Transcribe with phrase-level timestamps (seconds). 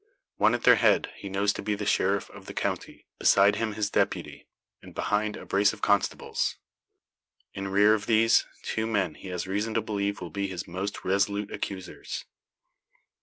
[0.37, 3.73] One at their head he knows to be the Sheriff of the county; beside him
[3.73, 4.47] his Deputy,
[4.81, 6.57] and behind a brace of constables.
[7.53, 11.05] In rear of these, two men he has reason to believe will be his most
[11.05, 12.25] resolute accusers.